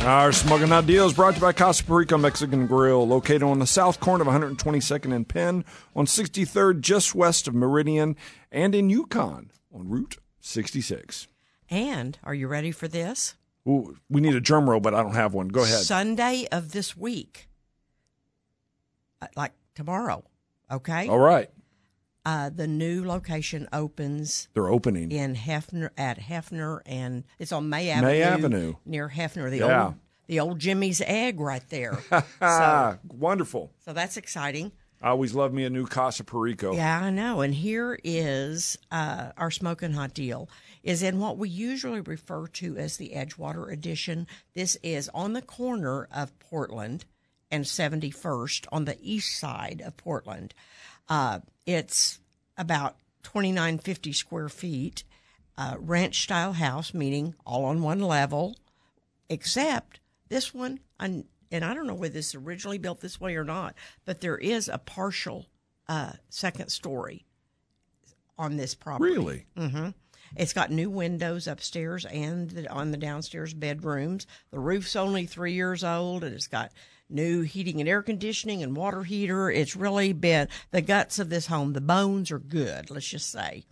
[0.03, 3.59] Our smoking hot deal is brought to you by Casa Perico Mexican Grill, located on
[3.59, 5.63] the south corner of 122nd and Penn,
[5.95, 8.15] on 63rd, just west of Meridian,
[8.51, 11.27] and in Yukon on Route 66.
[11.69, 13.35] And are you ready for this?
[13.67, 15.49] Ooh, we need a drum roll, but I don't have one.
[15.49, 15.83] Go ahead.
[15.83, 17.47] Sunday of this week,
[19.21, 20.23] uh, like tomorrow,
[20.71, 21.07] okay?
[21.09, 21.51] All right.
[22.23, 25.11] Uh, the new location opens They're opening.
[25.11, 28.07] in Hefner at Hefner, and it's on May Avenue.
[28.07, 28.73] May Avenue.
[28.85, 29.85] near Hefner, the Yeah.
[29.85, 29.95] old
[30.27, 31.99] the old Jimmy's Egg right there.
[32.41, 33.71] Ah, wonderful.
[33.83, 34.71] so that's exciting.
[35.01, 36.73] I always love me a new Casa Perico.
[36.75, 37.41] Yeah, I know.
[37.41, 40.47] And here is uh, our smoking hot deal.
[40.83, 44.27] Is in what we usually refer to as the Edgewater edition.
[44.53, 47.05] This is on the corner of Portland
[47.49, 50.53] and 71st on the east side of Portland.
[51.11, 52.19] Uh, it's
[52.57, 55.03] about 2950 square feet,
[55.57, 58.55] uh, ranch style house, meaning all on one level,
[59.27, 63.35] except this one, and and I don't know whether this is originally built this way
[63.35, 65.47] or not, but there is a partial
[65.89, 67.25] uh, second story
[68.37, 69.11] on this property.
[69.11, 69.45] Really?
[69.57, 69.89] Mm-hmm.
[70.37, 74.27] It's got new windows upstairs and the, on the downstairs bedrooms.
[74.51, 76.71] The roof's only three years old, and it's got
[77.11, 79.49] new heating and air conditioning and water heater.
[79.49, 81.73] It's really been the guts of this home.
[81.73, 82.89] The bones are good.
[82.89, 83.65] Let's just say,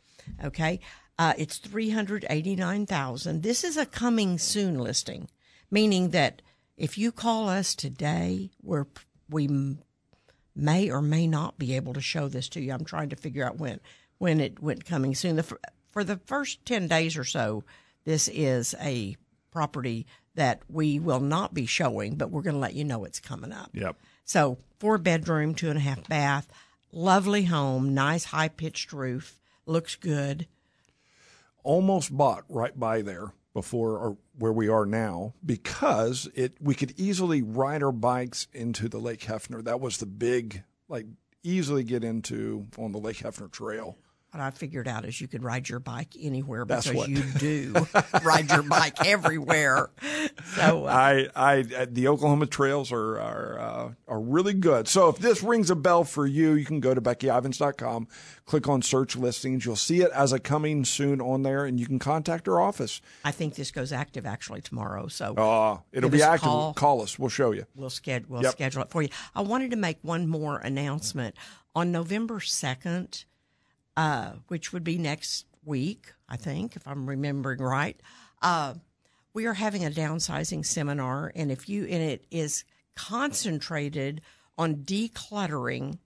[0.44, 0.80] okay.
[1.18, 3.44] Uh, it's three hundred eighty nine thousand.
[3.44, 5.30] This is a coming soon listing,
[5.70, 6.42] meaning that
[6.78, 8.86] if you call us today, we're
[9.30, 9.76] we
[10.56, 12.72] may or may not be able to show this to you.
[12.72, 13.80] I'm trying to figure out when
[14.18, 15.36] when it went coming soon.
[15.36, 15.58] The,
[15.92, 17.64] for the first 10 days or so,
[18.06, 19.16] this is a
[19.52, 23.20] property that we will not be showing, but we're going to let you know it's
[23.20, 23.72] coming up.
[23.74, 23.96] Yep.
[24.26, 26.48] So, four bedroom, two and a half bath,
[26.92, 30.48] lovely home, nice high pitched roof, looks good.
[31.64, 36.94] almost bought right by there before or where we are now because it we could
[36.98, 39.64] easily ride our bikes into the Lake Hefner.
[39.64, 41.06] That was the big like
[41.44, 43.98] easily get into on the Lake Hefner Trail.
[44.32, 47.24] What I figured out is you could ride your bike anywhere That's because what- you
[47.40, 47.74] do
[48.24, 49.90] ride your bike everywhere.
[50.56, 54.88] So, uh, I, I, uh, the Oklahoma trails are are uh, are really good.
[54.88, 58.08] So if this rings a bell for you, you can go to BeckyIvans.com,
[58.46, 59.66] click on search listings.
[59.66, 63.02] You'll see it as a coming soon on there, and you can contact our office.
[63.26, 65.08] I think this goes active actually tomorrow.
[65.08, 66.42] So, Uh, it'll be active.
[66.44, 66.74] call.
[66.76, 67.18] Call us.
[67.18, 67.66] We'll show you.
[67.76, 68.52] We'll, sched- we'll Yep.
[68.52, 69.10] schedule it for you.
[69.34, 71.36] I wanted to make one more announcement.
[71.76, 73.26] On November 2nd,
[74.00, 78.00] uh, which would be next week, I think, if I'm remembering right,
[78.42, 78.76] uh,
[79.34, 81.34] we are having a downsizing seminar.
[81.36, 82.64] And if you, and it is
[82.96, 84.22] concentrated
[84.58, 86.00] on decluttering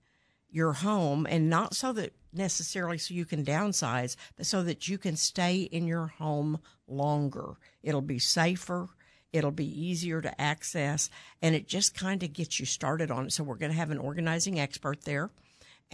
[0.50, 4.98] your home and not so that necessarily so you can downsize, but so that you
[4.98, 7.54] can stay in your home longer.
[7.84, 8.88] It'll be safer.
[9.32, 13.32] It'll be easier to access and it just kind of gets you started on it.
[13.32, 15.30] So we're going to have an organizing expert there.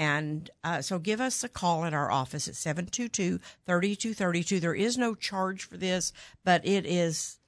[0.00, 4.58] And uh, so give us a call at our office at 722 3232.
[4.58, 7.38] There is no charge for this, but it is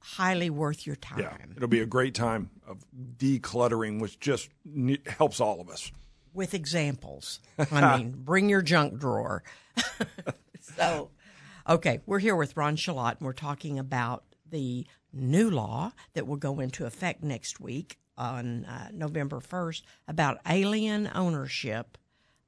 [0.00, 1.20] highly worth your time.
[1.20, 2.84] Yeah, it'll be a great time of
[3.16, 4.50] decluttering, which just
[5.06, 5.90] helps all of us.
[6.34, 7.40] with examples.
[7.72, 9.42] I mean, bring your junk drawer.
[10.60, 11.08] so,
[11.66, 16.36] okay, we're here with Ron Schaulat, and we're talking about the new law that will
[16.36, 21.98] go into effect next week on uh, November 1st about alien ownership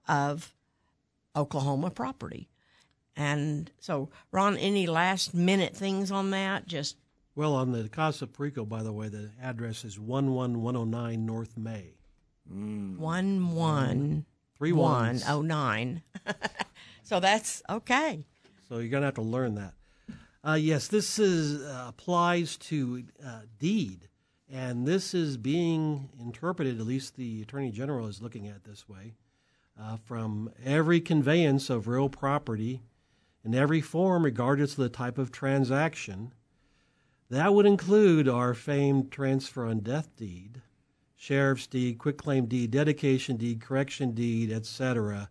[0.06, 0.54] of
[1.36, 2.48] Oklahoma property.
[3.16, 6.66] And so, Ron, any last minute things on that?
[6.66, 6.96] Just
[7.34, 11.94] Well, on the Casa Perico, by the way, the address is 11109 North May.
[12.48, 14.24] one one
[14.56, 16.02] Three one oh nine.
[17.04, 18.24] so that's okay.
[18.68, 19.74] So you're going to have to learn that.
[20.46, 24.08] Uh, yes, this is uh, applies to uh, deed,
[24.50, 26.80] and this is being interpreted.
[26.80, 29.14] At least the attorney general is looking at this way
[29.80, 32.82] uh, from every conveyance of real property
[33.44, 36.32] in every form, regardless of the type of transaction.
[37.30, 40.62] That would include our famed transfer on death deed,
[41.14, 45.28] sheriff's deed, quitclaim deed, dedication deed, correction deed, etc.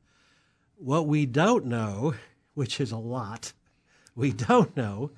[0.76, 2.14] What we don't know,
[2.54, 3.54] which is a lot,
[4.16, 5.12] we don't know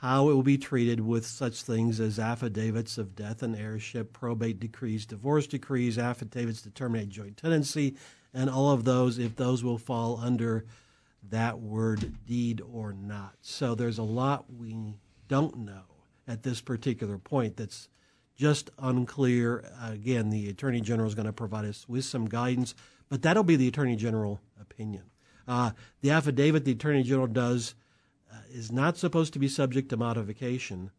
[0.00, 4.58] how it will be treated with such things as affidavits of death and heirship, probate
[4.58, 7.94] decrees, divorce decrees, affidavits to terminate joint tenancy,
[8.32, 10.64] and all of those, if those will fall under
[11.28, 13.34] that word deed or not.
[13.42, 14.94] So there's a lot we
[15.28, 15.82] don't know
[16.26, 17.90] at this particular point that's
[18.34, 19.70] just unclear.
[19.82, 22.74] Again, the Attorney General is going to provide us with some guidance,
[23.10, 25.10] but that'll be the Attorney General opinion.
[25.46, 27.74] Uh, the affidavit the Attorney General does
[28.50, 30.90] is not supposed to be subject to modification,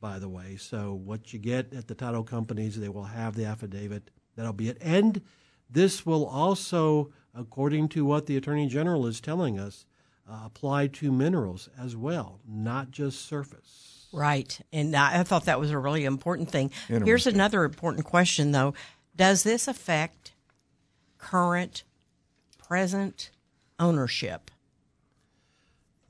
[0.00, 0.56] by the way.
[0.56, 4.10] So, what you get at the title companies, they will have the affidavit.
[4.36, 4.78] That'll be it.
[4.80, 5.22] And
[5.70, 9.86] this will also, according to what the Attorney General is telling us,
[10.28, 14.08] uh, apply to minerals as well, not just surface.
[14.12, 14.58] Right.
[14.72, 16.70] And I I thought that was a really important thing.
[16.88, 18.74] Here's another important question, though.
[19.16, 20.32] Does this affect
[21.18, 21.84] current,
[22.58, 23.30] present
[23.78, 24.50] ownership?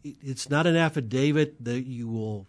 [0.05, 2.47] It- It's not an affidavit that you will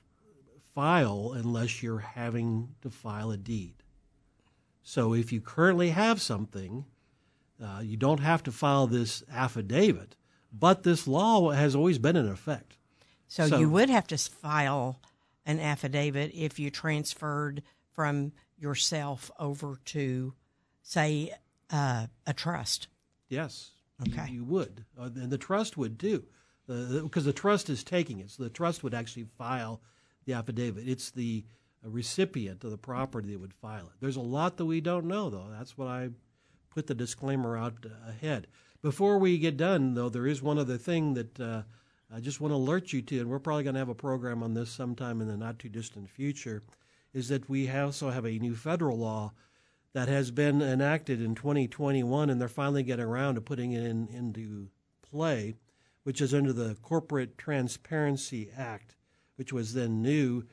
[0.74, 3.76] file unless you're having to file a deed.
[4.84, 6.86] So if you currently have something,
[7.60, 10.16] uh, you don't have to file this affidavit,
[10.52, 12.78] but this law has always been in effect.
[13.28, 15.02] So, So- you would have to file
[15.46, 20.34] an affidavit if you transferred from yourself over to,
[20.84, 21.34] say,
[21.70, 22.88] uh, a trust.
[23.30, 23.72] Yes,
[24.04, 24.32] you- Okay.
[24.32, 26.28] you, would, uh, and the trust would too,
[26.68, 28.32] because the trust is taking it.
[28.32, 29.82] So the trust would actually file
[30.26, 30.88] the affidavit.
[30.88, 31.46] It's the
[31.86, 33.94] uh, recipient of the property that would file it.
[34.00, 35.48] There's a lot that we don't know, though.
[35.52, 36.10] That's what I
[36.70, 38.48] put the disclaimer out uh, ahead.
[38.82, 41.62] Before we get done, though, there is one other thing that uh,
[42.14, 44.44] I just want to alert you to, and we're probably going to have a program
[44.44, 46.64] on this sometime in the not too distant future.
[47.14, 49.34] Is that we also have a new federal law
[49.94, 54.08] that has been enacted in 2021, and they're finally getting around to putting it in,
[54.10, 54.68] into
[55.02, 55.56] play,
[56.06, 58.96] which is under the Corporate Transparency Act,
[59.38, 60.44] which was then new.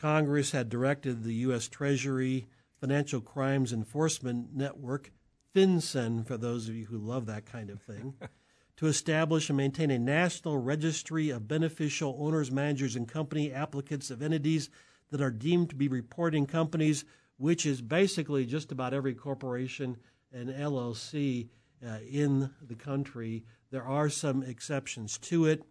[0.00, 1.66] Congress had directed the U.S.
[1.66, 2.46] Treasury
[2.80, 5.10] Financial Crimes Enforcement Network,
[5.52, 8.14] FinCEN, for those of you who love that kind of thing,
[8.76, 14.22] to establish and maintain a national registry of beneficial owners, managers, and company applicants of
[14.22, 14.70] entities
[15.10, 17.04] that are deemed to be reporting companies,
[17.38, 19.96] which is basically just about every corporation
[20.32, 21.48] and LLC
[22.08, 23.44] in the country.
[23.70, 25.64] There are some exceptions to it,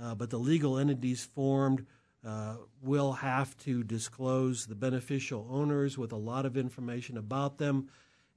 [0.00, 1.86] uh, but the legal entities formed
[2.24, 7.88] uh, will have to disclose the beneficial owners with a lot of information about them.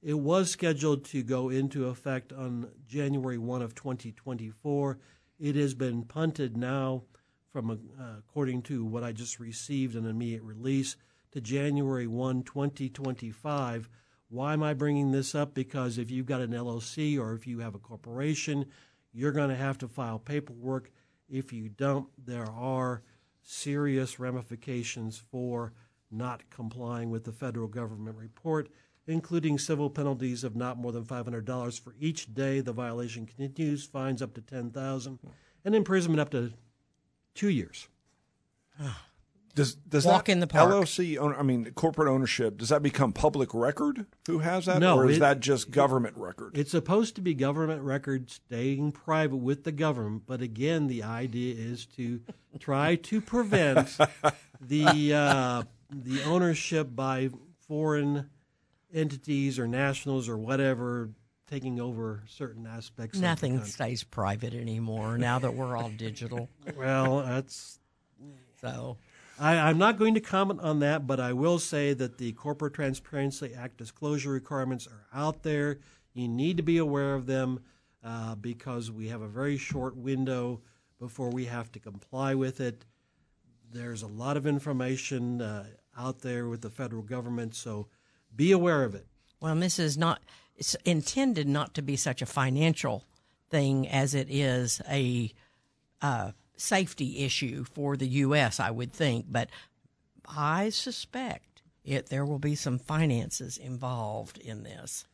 [0.02, 4.98] It was scheduled to go into effect on January 1 of 2024.
[5.40, 7.04] It has been punted now
[7.50, 7.76] from, uh,
[8.18, 10.96] according to what I just received, an immediate release
[11.32, 13.88] to January 1, 2025.
[14.30, 15.54] Why am I bringing this up?
[15.54, 18.66] Because if you've got an LLC or if you have a corporation,
[19.12, 20.90] you're going to have to file paperwork.
[21.28, 23.02] If you don't, there are
[23.42, 25.72] serious ramifications for
[26.10, 28.68] not complying with the federal government report,
[29.06, 34.20] including civil penalties of not more than $500 for each day the violation continues, fines
[34.20, 35.18] up to 10000
[35.64, 36.52] and imprisonment up to
[37.34, 37.88] two years.
[38.80, 39.07] Ah.
[39.58, 40.70] Does does Walk that in the park.
[40.70, 42.58] LLC owner, I mean corporate ownership?
[42.58, 44.06] Does that become public record?
[44.28, 46.56] Who has that, No, or is it- that just government record?
[46.56, 51.56] It's supposed to be government record staying private with the government, but again, the idea
[51.56, 52.20] is to
[52.60, 53.98] try to prevent
[54.60, 57.30] the uh, the ownership by
[57.66, 58.30] foreign
[58.94, 61.10] entities or nationals or whatever
[61.50, 63.16] taking over certain aspects.
[63.18, 66.48] of Nothing stays private anymore now that we're all digital.
[66.76, 67.80] Well, that's
[68.60, 68.98] So
[69.38, 72.74] I, I'm not going to comment on that, but I will say that the Corporate
[72.74, 75.78] Transparency Act disclosure requirements are out there.
[76.12, 77.60] You need to be aware of them
[78.04, 80.60] uh, because we have a very short window
[80.98, 82.84] before we have to comply with it.
[83.70, 85.66] There's a lot of information uh,
[85.96, 87.88] out there with the federal government, so
[88.34, 89.06] be aware of it.
[89.40, 90.20] Well, this is not
[90.84, 93.04] intended not to be such a financial
[93.50, 95.32] thing as it is a
[96.02, 98.60] uh, safety issue for the U.S.
[98.60, 99.48] I would think, but
[100.26, 105.06] I suspect it there will be some finances involved in this.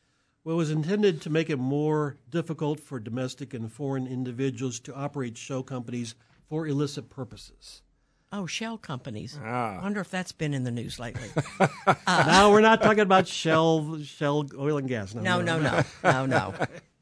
[0.42, 4.94] Well, it was intended to make it more difficult for domestic and foreign individuals to
[4.94, 6.14] operate show companies
[6.48, 7.80] for illicit purposes.
[8.30, 9.38] Oh, shell companies.
[9.42, 9.78] Ah.
[9.78, 11.28] I wonder if that's been in the news lately.
[12.08, 15.14] No, we're not talking about Shell, Shell oil and gas.
[15.14, 16.54] No, no, no, no, no.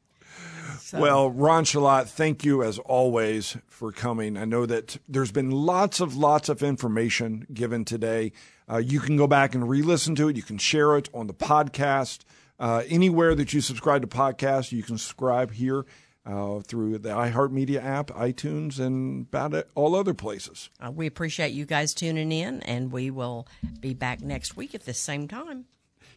[0.93, 4.37] So- Well, Ron Schaulat, thank you as always for coming.
[4.37, 8.31] I know that there's been lots of lots of information given today.
[8.71, 10.35] Uh, you can go back and re-listen to it.
[10.35, 12.19] You can share it on the podcast.
[12.59, 15.85] Uh, anywhere that you subscribe to podcasts, you can subscribe here
[16.25, 20.69] uh, through the iHeartMedia app, iTunes, and about all other places.
[20.79, 23.47] Uh, we appreciate you guys tuning in, and we will
[23.81, 25.65] be back next week at the same time.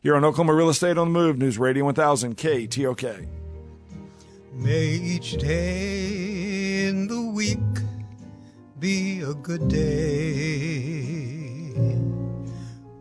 [0.03, 3.46] Here on Oklahoma Real Estate on the Move, News Radio 1000 KTOK.
[4.53, 7.59] May each day in the week
[8.79, 9.87] be a good day.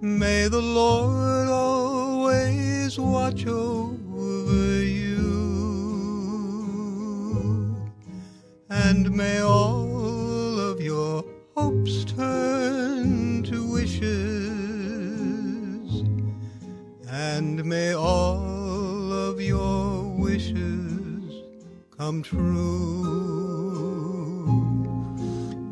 [0.02, 5.26] May the Lord always watch over you,
[8.70, 11.24] and may all of your
[11.56, 14.06] hopes turn to wishes,
[17.10, 20.85] and may all of your wishes
[21.98, 23.06] come true.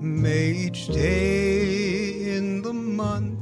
[0.01, 3.32] May each day in the month